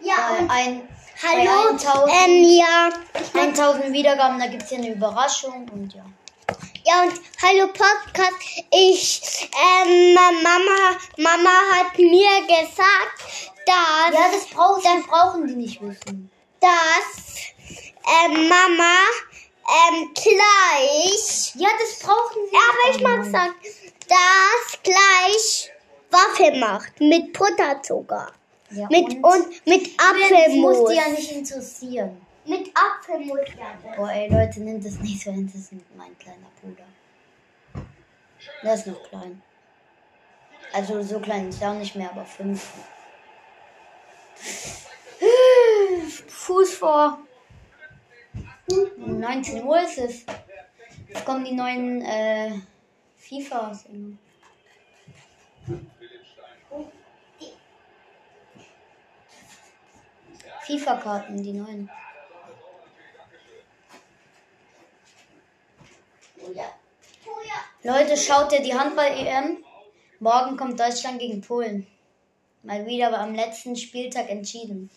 Ja, 0.00 0.14
Bei, 0.46 0.54
ein, 0.54 0.82
bei 1.22 1.28
hallo. 1.28 1.70
1000, 1.72 2.12
Ähm, 2.26 2.44
ja. 2.44 2.90
1000 3.34 3.92
Wiedergaben, 3.92 4.38
da 4.38 4.46
gibt 4.46 4.62
es 4.62 4.70
ja 4.70 4.78
eine 4.78 4.90
Überraschung 4.92 5.68
und 5.72 5.94
ja. 5.94 6.04
Ja, 6.86 7.02
und 7.02 7.12
hallo 7.42 7.66
Podcast. 7.68 8.36
Ich, 8.70 9.48
ähm, 9.52 10.14
Mama, 10.14 10.96
Mama 11.16 11.50
hat 11.72 11.98
mir 11.98 12.40
gesagt, 12.42 13.24
dass, 13.66 14.12
Ja, 14.14 14.30
das, 14.32 14.46
brauch, 14.50 14.80
das 14.82 15.06
brauchen 15.06 15.46
die 15.46 15.54
nicht 15.54 15.80
wissen. 15.80 16.30
dass, 16.60 17.36
ähm, 18.26 18.48
Mama, 18.48 18.96
ähm, 19.66 20.10
gleich, 20.14 21.52
Ja, 21.54 21.68
das 21.80 21.98
brauchen 22.00 22.42
sie 22.50 22.54
ja, 22.54 22.60
aber 22.70 22.96
ich 22.96 23.02
mag 23.02 23.24
sagen, 23.32 23.54
dass 24.08 24.82
gleich 24.82 25.70
Waffe 26.10 26.52
macht. 26.58 27.00
Mit 27.00 27.32
Butterzucker. 27.32 28.30
Ja, 28.70 28.86
Mit, 28.90 29.06
und, 29.24 29.66
mit 29.66 29.98
Das 29.98 30.06
Apfelmus. 30.10 30.78
muss 30.78 30.90
die 30.90 30.96
ja 30.96 31.08
nicht 31.08 31.30
interessieren. 31.32 32.23
Mit 32.46 32.70
Apfelmus, 32.74 33.48
ja. 33.58 33.78
Boah, 33.96 34.10
ey, 34.10 34.28
Leute, 34.28 34.60
nimmt 34.60 34.84
das 34.84 34.98
nicht 34.98 35.22
so 35.22 35.30
ernst. 35.30 35.54
Das 35.54 35.62
ist 35.62 35.72
mein 35.96 36.16
kleiner 36.18 36.50
Bruder. 36.60 36.84
Der 38.62 38.74
ist 38.74 38.86
noch 38.86 39.02
klein. 39.08 39.42
Also 40.72 41.02
so 41.02 41.20
klein 41.20 41.48
ist 41.48 41.62
er 41.62 41.70
auch 41.70 41.78
nicht 41.78 41.94
mehr, 41.94 42.10
aber 42.10 42.24
fünf. 42.24 42.72
Fuß 46.28 46.74
vor. 46.74 47.18
19 48.96 49.64
Uhr 49.64 49.82
ist 49.82 49.98
es. 49.98 50.26
Jetzt 51.08 51.24
kommen 51.24 51.44
die 51.44 51.54
neuen 51.54 52.02
äh, 52.02 52.60
FIFAs. 53.16 53.86
FIFA-Karten, 60.66 61.42
die 61.42 61.52
neuen. 61.52 61.90
Oh 66.33 66.33
ja. 66.33 66.33
Oh 66.33 66.33
ja. 66.33 66.33
Leute, 67.82 68.16
schaut 68.16 68.52
ihr 68.52 68.62
die 68.62 68.74
Handball-EM? 68.74 69.64
Morgen 70.20 70.56
kommt 70.56 70.78
Deutschland 70.78 71.18
gegen 71.18 71.40
Polen. 71.40 71.86
Mal 72.62 72.86
wieder 72.86 73.08
aber 73.08 73.18
am 73.18 73.34
letzten 73.34 73.76
Spieltag 73.76 74.30
entschieden. 74.30 74.90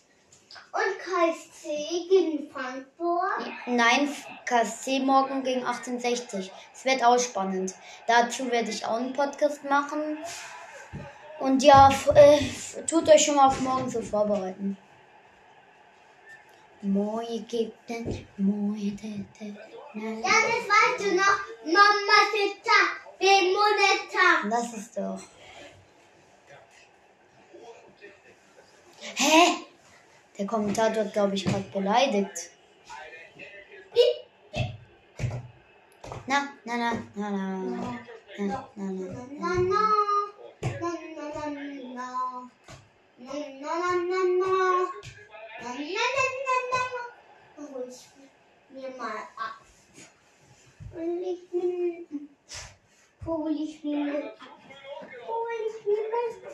Und 0.71 0.99
KSC 0.99 2.07
gegen 2.09 2.49
Frankfurt. 2.49 3.51
Nein, 3.65 4.09
KSC 4.45 4.99
morgen 4.99 5.43
gegen 5.43 5.65
1860. 5.65 6.51
Es 6.73 6.85
wird 6.85 7.03
auch 7.03 7.19
spannend. 7.19 7.75
Dazu 8.07 8.49
werde 8.51 8.69
ich 8.69 8.85
auch 8.85 8.97
einen 8.97 9.13
Podcast 9.13 9.63
machen. 9.63 10.17
Und 11.39 11.61
ja, 11.63 11.89
äh, 12.15 12.39
tut 12.87 13.09
euch 13.09 13.25
schon 13.25 13.35
mal 13.35 13.47
auf 13.47 13.59
morgen 13.61 13.89
so 13.89 14.01
vorbereiten. 14.01 14.77
Moje 16.81 17.41
gibt 17.41 17.89
es, 17.89 18.19
moje 18.37 18.95
tete. 18.95 19.57
Na, 19.97 20.09
Ja, 20.27 20.35
das 20.47 20.63
weißt 20.71 20.99
du 20.99 21.15
noch. 21.15 21.39
Mama 21.65 22.17
Tita, 22.31 22.79
Bemoneta. 23.19 24.47
Das 24.49 24.73
ist 24.73 24.97
doch. 24.97 25.19
Hä? 29.15 29.65
Der 30.37 30.45
Kommentator 30.45 31.03
hat, 31.05 31.13
glaube 31.13 31.35
ich, 31.35 31.45
gerade 31.45 31.63
beleidigt. 31.73 32.51
Na, 36.27 36.49
na, 36.65 36.77
na, 36.77 36.91
na, 37.15 37.29
na. 37.29 37.47
Na, 38.37 38.69
na, 38.75 38.85
na, 38.85 38.85
Na, 39.39 39.49
na. 39.49 39.69
na. 39.71 39.81
Na, 40.61 40.89
na, 41.15 41.29
na, 41.29 41.33
na. 41.33 41.33
Na, 41.33 41.33
na, 41.33 41.33
na, 41.33 41.49
na, 41.49 41.73
na. 41.95 42.09
Na, 43.19 43.33
na, 43.61 43.73
na, 43.73 44.09
na, 44.09 44.21
na. 44.41 44.67
Dann 47.57 47.73
hol 47.73 47.87
ich 47.89 48.05
mir 48.69 48.89
mal 48.97 49.17
ab. 49.35 49.56
Hol 50.97 51.21
ich 51.21 51.53
mir, 51.53 52.07
hol 53.23 53.51
ich 53.51 53.83
mir. 53.83 54.33
Hol 55.27 55.51
ich 55.61 55.85
mir 55.85 56.09
ab. 56.09 56.51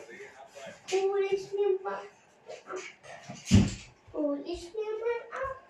Hol 0.92 1.24
ich 1.30 1.52
mir 1.52 1.80
mal 1.82 1.94
ab. 1.94 2.02
Hol 4.12 4.42
ich 4.44 4.70
mir 4.74 4.92
mal 5.00 5.22
ab. 5.32 5.64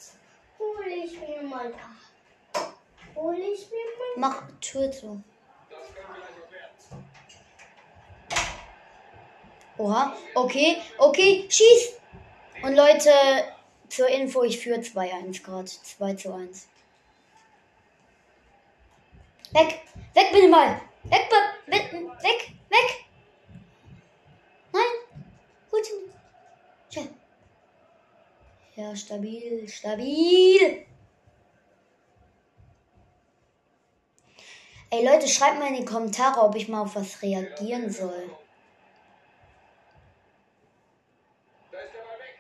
Hol 0.59 0.87
ich 0.89 1.21
mir 1.21 1.43
mal 1.43 1.73
ab. 1.73 2.75
Hol 3.15 3.37
ich 3.37 3.71
mir 3.71 3.89
mal 3.97 4.17
Mach 4.17 4.43
Tür 4.61 4.91
zu. 4.91 5.23
Oha, 9.79 10.17
okay, 10.35 10.83
okay, 10.99 11.47
schieß! 11.49 11.95
Und 12.63 12.75
Leute, 12.75 13.11
zur 13.89 14.09
Info, 14.09 14.43
ich 14.43 14.59
führe 14.59 14.81
2-1 14.81 15.45
gerade. 15.45 15.67
2 15.67 16.15
zu 16.15 16.33
1. 16.33 16.69
Weg! 19.55 19.81
Weg 20.15 20.33
mit 20.33 20.43
dem 20.43 20.51
Ball! 20.51 20.81
Weg, 21.05 21.31
weg, 21.67 21.93
weg, 21.93 22.53
weg! 22.71 23.05
Nein! 24.73 24.83
Gut. 25.71 25.87
Schön. 26.93 27.09
Ja, 28.75 28.97
stabil, 28.97 29.69
stabil! 29.69 30.87
Ey 34.91 35.05
Leute, 35.07 35.29
schreibt 35.29 35.61
mal 35.61 35.69
in 35.69 35.77
die 35.77 35.85
Kommentare, 35.85 36.41
ob 36.41 36.57
ich 36.57 36.69
mal 36.69 36.83
auf 36.83 36.97
was 36.97 37.23
reagieren 37.23 37.91
soll. 37.91 38.31
Da 41.71 41.79
ist 41.81 41.95
der 41.95 42.01
Ball 42.01 42.19
weg. 42.19 42.39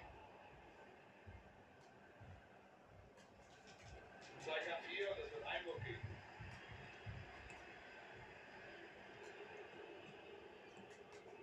Zeig 4.44 4.68
nach 4.68 4.78
hier 4.88 5.10
und 5.10 5.18
es 5.18 5.32
wird 5.32 5.44
Einwurf 5.44 5.84
geben. 5.84 6.00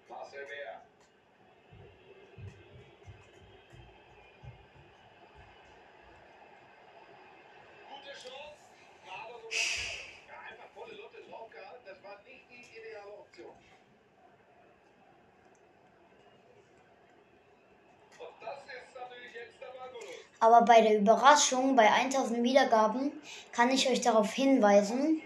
Marcel 0.08 0.46
Bär. 0.46 0.82
Gute 7.90 8.14
Chance, 8.14 8.56
aber 9.08 9.36
so 9.42 9.50
ja, 10.28 10.40
einfach 10.50 10.70
volle 10.74 10.94
Lotte 10.94 11.22
draufgehalten. 11.30 11.86
Das 11.86 12.04
war 12.04 12.22
nicht 12.24 12.46
die 12.50 12.64
ideale 12.78 13.12
Option. 13.12 13.56
Und 18.20 18.36
das 18.40 18.60
ist 18.64 18.96
natürlich 18.96 19.34
jetzt 19.34 19.60
der 19.62 19.68
Ballverlust. 19.68 20.26
Aber 20.52 20.66
bei 20.66 20.82
der 20.82 20.98
Überraschung, 20.98 21.78
bei 21.78 21.90
1000 21.90 22.44
Wiedergaben, 22.44 23.14
kann 23.54 23.70
ich 23.70 23.88
euch 23.90 24.02
darauf 24.02 24.34
hinweisen, 24.34 25.22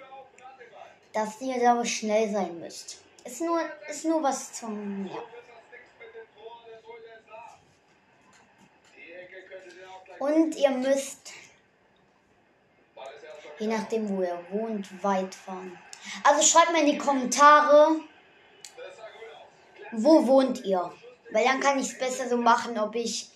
dass 1.13 1.41
ihr 1.41 1.59
da 1.59 1.83
schnell 1.83 2.31
sein 2.31 2.59
müsst. 2.59 2.97
Ist 3.23 3.41
nur, 3.41 3.59
ist 3.89 4.05
nur 4.05 4.21
was 4.21 4.53
zum. 4.53 5.07
Ja. 5.07 5.23
Und 10.19 10.55
ihr 10.55 10.69
müsst, 10.69 11.31
je 13.57 13.65
nachdem 13.65 14.07
wo 14.09 14.21
ihr 14.21 14.39
wohnt, 14.51 15.03
weit 15.03 15.33
fahren. 15.33 15.75
Also 16.23 16.43
schreibt 16.43 16.71
mir 16.71 16.81
in 16.81 16.91
die 16.91 16.99
Kommentare, 16.99 17.99
wo 19.91 20.27
wohnt 20.27 20.63
ihr? 20.63 20.93
Weil 21.31 21.45
dann 21.45 21.59
kann 21.59 21.79
ich 21.79 21.87
es 21.87 21.97
besser 21.97 22.29
so 22.29 22.37
machen, 22.37 22.77
ob 22.77 22.93
ich 22.93 23.31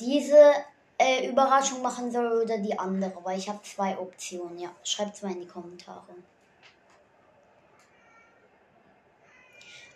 diese 0.00 0.54
äh, 0.98 1.28
Überraschung 1.28 1.82
machen 1.82 2.10
soll 2.10 2.42
oder 2.42 2.58
die 2.58 2.78
andere. 2.78 3.24
Weil 3.24 3.38
ich 3.38 3.48
habe 3.48 3.62
zwei 3.62 3.98
Optionen. 3.98 4.58
Ja, 4.58 4.70
schreibt 4.82 5.16
es 5.16 5.22
mal 5.22 5.32
in 5.32 5.40
die 5.40 5.46
Kommentare. 5.46 6.14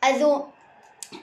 Also, 0.00 0.52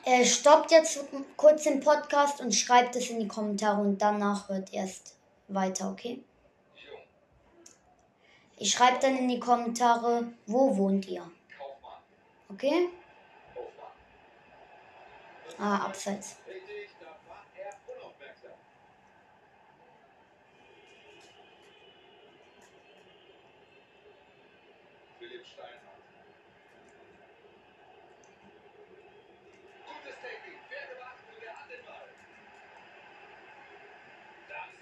äh, 0.03 0.25
stoppt 0.25 0.71
jetzt 0.71 0.99
kurz 1.37 1.63
den 1.63 1.79
Podcast 1.79 2.41
und 2.41 2.53
schreibt 2.53 2.95
es 2.95 3.09
in 3.09 3.19
die 3.19 3.27
Kommentare 3.27 3.79
und 3.81 4.01
danach 4.01 4.49
hört 4.49 4.73
erst 4.73 5.15
weiter, 5.47 5.91
okay? 5.91 6.21
Ich 8.57 8.71
schreibe 8.71 8.99
dann 8.99 9.17
in 9.17 9.27
die 9.27 9.39
Kommentare, 9.39 10.31
wo 10.47 10.77
wohnt 10.77 11.07
ihr? 11.07 11.29
Okay? 12.49 12.89
Ah, 15.57 15.85
abseits. 15.85 16.37
Richtig, 16.47 16.89
da 16.99 17.07
war 17.27 17.45
er 17.55 17.73
unaufmerksam. 17.87 18.51
Philipp 25.19 25.45
Steinhardt. 25.45 26.03
Gutes 29.85 30.15
Technik, 30.21 30.59
fair 30.69 30.95
gemacht 30.95 31.23
und 31.27 31.43
er 31.43 31.53
hat 31.53 31.69
den 31.69 31.85
Ball. 31.85 32.09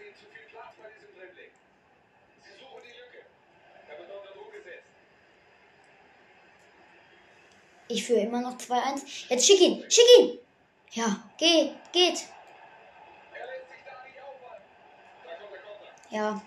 ihnen 0.03 0.12
zu 0.23 0.31
viel 0.31 0.47
Platz 0.49 0.73
bei 0.81 0.89
diesem 0.89 1.13
Dribbling. 1.15 1.51
Sie 2.43 2.51
suchen 2.59 2.81
die 2.83 2.95
Lücke. 2.97 3.25
Er 3.89 3.97
wird 3.99 4.09
unter 4.09 4.33
Druck 4.33 4.51
gesetzt. 4.53 4.87
Ich 7.89 8.05
führe 8.05 8.21
immer 8.21 8.41
noch 8.41 8.57
2-1. 8.57 9.29
Jetzt 9.29 9.45
schick 9.45 9.59
ihn, 9.59 9.83
schick 9.89 10.05
ihn! 10.19 10.39
Ja, 10.91 11.29
geh, 11.37 11.71
geht. 11.91 12.29
Er 13.33 13.45
lässt 13.47 13.69
sich 13.69 13.83
da 13.85 14.03
nicht 14.05 14.19
aufhalten. 14.21 14.67
Da 15.25 15.35
kommt 15.35 15.51
der 15.51 15.61
Konter. 15.61 15.91
Ja, 16.11 16.41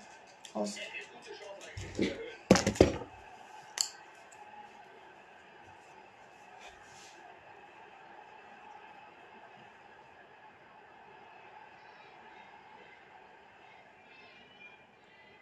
aus. 0.54 0.76
Er 0.76 0.84
ist 0.84 1.10
gute 1.12 1.32
Chance 1.36 1.68
eigentlich 1.68 1.94
zu 1.94 2.02
erhöhen. 2.02 2.26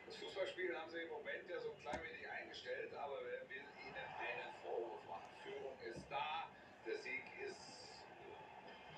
Das 0.06 0.16
Fußballspiel 0.34 0.76
haben 0.76 0.90
sie 0.90 0.98
im 0.98 1.10
Moment 1.10 1.48
ja 1.48 1.60
so 1.60 1.70
ein 1.70 1.80
klein 1.80 2.02
wenig 2.02 2.28
eingestellt, 2.28 2.92
aber 2.94 3.20
wer 3.22 3.48
will 3.48 3.62
ihnen 3.86 4.06
einen 4.18 4.50
Vorwurf 4.64 5.06
machen? 5.06 5.30
Führung 5.44 5.78
ist 5.86 6.10
da, 6.10 6.50
der 6.84 6.98
Sieg 6.98 7.22
ist 7.38 7.62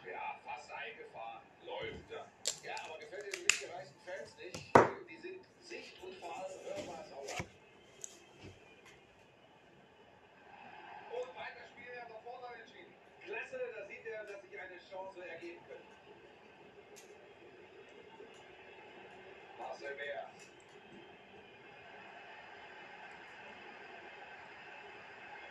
ja 0.09 0.41
fast 0.47 0.73
eingefahren, 0.73 1.43
läuft 1.61 2.09
da. 2.09 2.25
Ja, 2.65 2.75
aber 2.87 2.99
gefällt 3.01 3.35
den 3.35 3.43
mitgereichten 3.43 4.01
Fans 4.01 4.35
nicht? 4.39 4.65
Die 5.11 5.17
sind 5.19 5.45
sicht- 5.61 6.03
und 6.03 6.15
vor 6.17 6.35
allem 6.41 6.57
hörbar 6.65 7.05
sauer. 7.05 7.37
Und 11.21 11.37
weiter 11.37 11.65
spielen 11.69 11.99
er 12.01 12.07
sofort 12.09 12.57
entschieden. 12.57 12.95
Klasse, 13.21 13.61
da 13.77 13.85
sieht 13.85 14.07
er, 14.07 14.25
dass 14.25 14.41
sich 14.41 14.59
eine 14.59 14.79
Chance 14.89 15.29
ergeben 15.29 15.61
könnte. 15.69 15.85
Marcel 19.59 19.95
Mehr. 19.97 20.31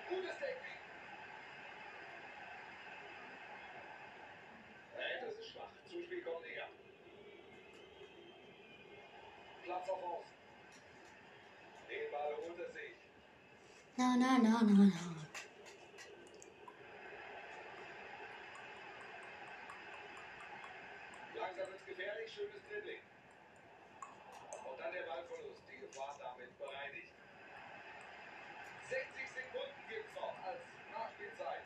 Gutes 0.07 0.37
Technik. 0.37 0.79
Nein, 4.95 5.25
das 5.25 5.35
ist 5.35 5.49
schwach. 5.49 5.71
Zuspiel 5.89 6.21
kommt 6.21 6.41
näher. 6.41 6.69
Platz 9.63 9.89
auf 9.89 10.03
Außen. 10.03 10.35
Den 11.89 12.11
Ball 12.11 12.35
holt 12.37 12.59
er 12.59 12.69
sich. 12.71 12.95
Na, 13.97 14.15
na, 14.17 14.37
na, 14.37 14.61
na, 14.61 14.73
na. 14.73 14.91
Langsam 21.35 21.67
wird's 21.69 21.85
gefährlich, 21.85 22.31
schönes 22.33 22.61
Dribbling. 22.69 22.99
Und 24.69 24.79
dann 24.79 24.91
der 24.91 25.03
Ballverlust, 25.03 25.63
die 25.71 25.79
Gefahr 25.79 26.15
damit 26.19 26.57
bereinigt. 26.57 27.13
60 28.89 29.05
Sekunden 29.33 29.81
gibt's 29.89 30.13
noch 30.15 30.35
als 30.45 30.61
Nachspielzeit. 30.91 31.63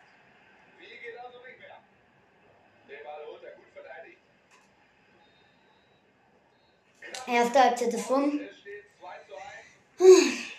Viel 0.78 0.98
geht 1.02 1.18
also 1.18 1.40
nicht 1.46 1.60
mehr. 1.60 1.80
Den 2.90 3.04
Ball 3.04 3.26
holt 3.26 3.44
er 3.44 3.52
gut 3.56 3.70
verteidigt. 3.74 4.22
Erste 7.28 7.60
Halbzeit 7.60 7.94
ist 7.94 8.10
rum. 8.10 8.40
es 8.40 8.60
steht 8.60 8.86
2 9.00 9.18
zu 9.28 9.36
1. 9.36 10.50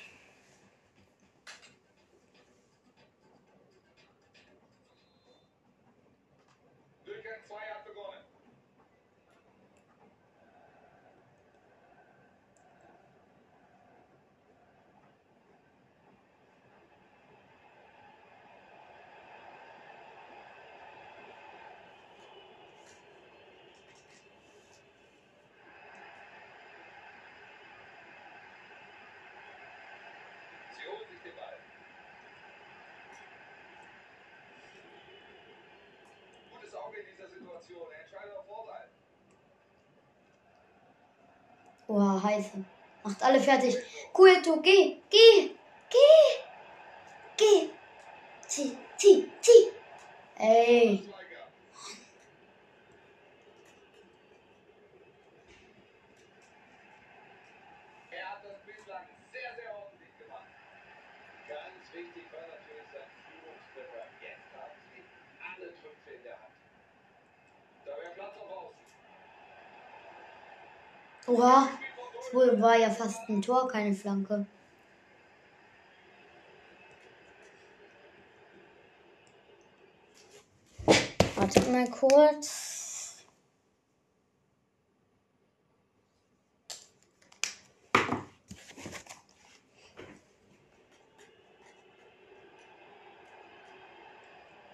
Durchgang 7.05 7.41
2 7.49 7.55
hat 7.57 7.85
begonnen. 7.85 8.21
Sie 30.77 30.87
holen 30.87 31.09
sich 31.11 31.21
den 31.23 31.37
Ball. 31.37 31.59
Gutes 36.53 36.75
Auge 36.75 36.97
in 36.99 37.07
dieser 37.07 37.29
Situation. 37.29 37.93
Er 37.93 38.01
entscheidet 38.03 38.37
auf 38.37 38.47
Vorteil. 38.47 38.89
Boah, 41.91 42.23
heiße. 42.23 42.65
Macht 43.03 43.21
alle 43.21 43.41
fertig. 43.41 43.77
Cool, 44.17 44.41
du, 44.45 44.63
geh, 44.63 44.99
geh, 45.11 45.51
geh, 45.91 46.39
geh. 47.37 47.69
Zieh, 48.47 48.79
zieh, 48.97 49.29
zieh. 49.41 49.73
Ey. 50.39 51.03
Schweiger. 51.03 51.49
Er 58.13 58.31
hat 58.31 58.45
das 58.45 58.59
bislang 58.65 59.07
sehr, 59.33 59.51
sehr 59.59 59.75
ordentlich 59.75 60.15
gemacht. 60.17 60.47
Ganz 61.49 61.93
wichtig 61.93 62.25
war 62.31 62.47
natürlich 62.55 62.87
sein 62.95 63.11
Führungstreffer. 63.27 64.07
Jetzt 64.23 64.51
haben 64.55 64.79
sie 64.95 65.03
alle 65.43 65.75
Trümpfe 65.75 66.11
in 66.15 66.23
der 66.23 66.39
Hand. 66.39 66.55
Da 67.85 67.97
wäre 67.99 68.13
Platz 68.15 68.37
auf 68.39 68.49
Außen. 68.49 68.91
Oha. 71.31 71.69
Das 72.33 72.61
war 72.61 72.77
ja 72.77 72.91
fast 72.91 73.29
ein 73.29 73.41
Tor, 73.41 73.69
keine 73.69 73.95
Flanke. 73.95 74.47
Wartet 81.37 81.71
mal 81.71 81.89
kurz. 81.91 83.25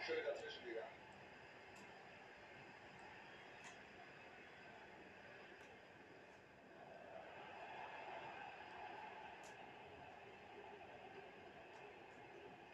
Schön 0.04 0.16
dazwischen 0.24 0.64
gegangen. 0.64 0.86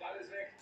Ball 0.00 0.16
ist 0.20 0.30
weg. 0.32 0.52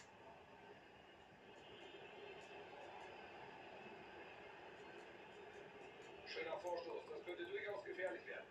Schöner 6.27 6.59
Vorstoß. 6.63 7.03
Das 7.11 7.25
könnte 7.25 7.45
durchaus 7.45 7.83
gefährlich 7.85 8.27
werden. 8.27 8.47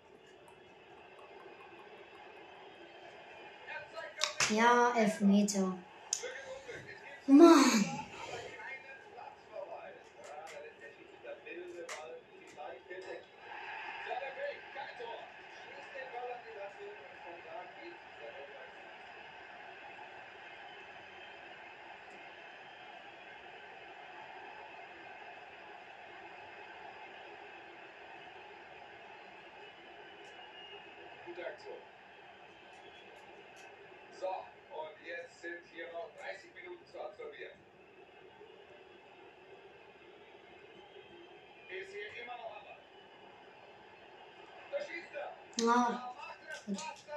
Er 3.68 3.82
zeigt 3.94 4.26
auf 4.26 4.38
den 4.38 4.39
Ja. 4.50 4.94
Es 4.98 5.20
gibt 5.20 5.58
Mann. 7.28 8.00
aber 31.70 31.99
Ist 46.68 47.09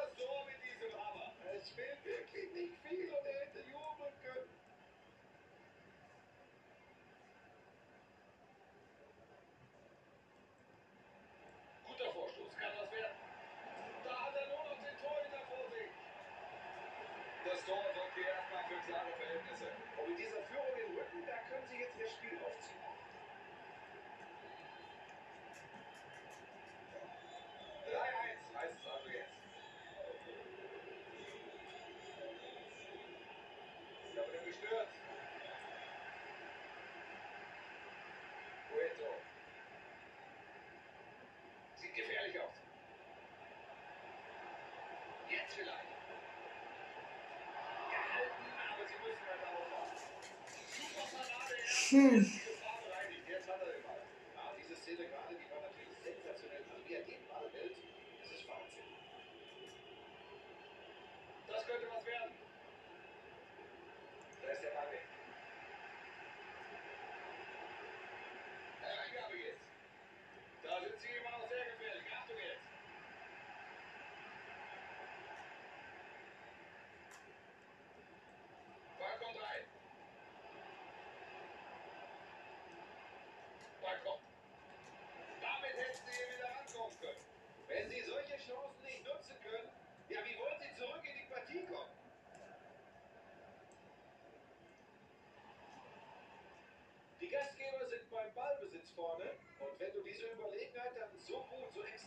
Cueto. 38.71 39.11
Sieht 41.77 41.95
gefährlich 41.95 42.41
aus. 42.41 42.55
Jetzt 45.29 45.55
vielleicht. 45.55 45.93
Gehalten, 47.91 48.45
aber 48.73 48.85
sie 48.89 48.97
müssen 49.05 49.27
halt 49.29 49.43
aufpassen. 49.45 50.09
Super 50.69 51.05
Parade. 51.13 51.55
Hm. 51.91 52.42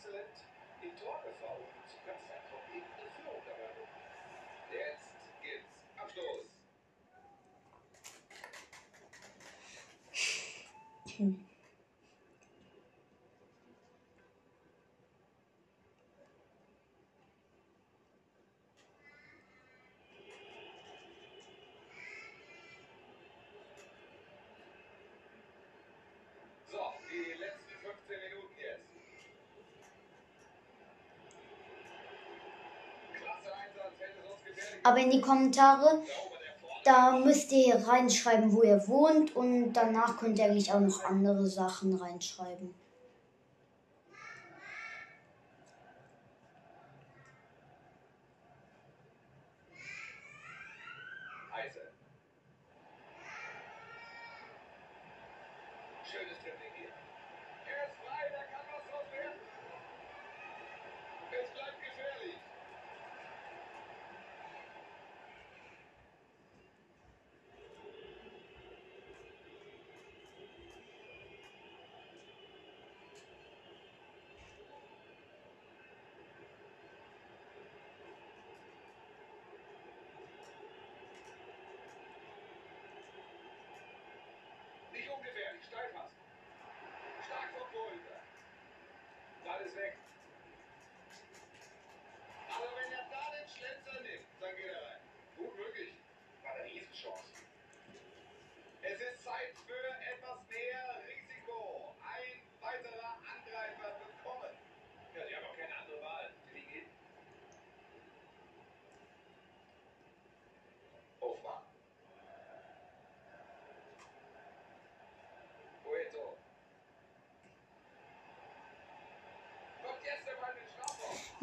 exzellent 0.06 0.36
im 0.82 0.96
Tor 0.96 1.20
gefault. 1.24 1.66
Du 1.90 1.96
kannst 2.06 2.30
einfach 2.30 2.62
eben 2.74 2.86
eine 2.98 3.10
Führung 3.10 3.42
dabei. 3.44 3.74
Jetzt 4.72 5.16
geht's 5.42 5.66
Abstoß. 5.96 6.46
Hm. 11.16 11.45
Aber 34.86 34.98
in 34.98 35.10
die 35.10 35.20
Kommentare, 35.20 36.00
da 36.84 37.18
müsst 37.18 37.50
ihr 37.50 37.74
reinschreiben, 37.74 38.52
wo 38.52 38.62
ihr 38.62 38.86
wohnt 38.86 39.34
und 39.34 39.72
danach 39.72 40.16
könnt 40.16 40.38
ihr 40.38 40.44
eigentlich 40.44 40.72
auch 40.72 40.78
noch 40.78 41.02
andere 41.02 41.48
Sachen 41.48 41.96
reinschreiben. 41.96 42.72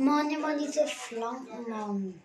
Mann, 0.03 0.29
ich 0.29 0.37
immer 0.37 0.57
diese 0.57 0.85
Flanken, 0.87 1.69
Mann. 1.69 2.21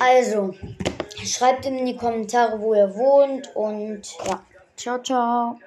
Also, 0.00 0.54
schreibt 1.24 1.66
ihm 1.66 1.78
in 1.78 1.86
die 1.86 1.96
Kommentare, 1.96 2.60
wo 2.60 2.74
ihr 2.74 2.94
wohnt 2.94 3.54
und 3.56 4.02
ja. 4.26 4.42
Ciao, 4.76 5.02
ciao. 5.02 5.58